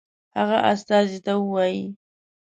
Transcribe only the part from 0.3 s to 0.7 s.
هغه